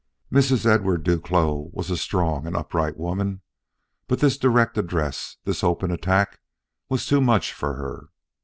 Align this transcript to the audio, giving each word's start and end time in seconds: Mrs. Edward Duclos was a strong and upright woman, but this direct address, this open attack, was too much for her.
Mrs. 0.31 0.65
Edward 0.65 1.03
Duclos 1.03 1.69
was 1.73 1.91
a 1.91 1.95
strong 1.95 2.47
and 2.47 2.57
upright 2.57 2.97
woman, 2.97 3.41
but 4.07 4.17
this 4.19 4.35
direct 4.35 4.75
address, 4.79 5.37
this 5.43 5.63
open 5.63 5.91
attack, 5.91 6.39
was 6.89 7.05
too 7.05 7.21
much 7.21 7.53
for 7.53 7.75
her. 7.75 8.09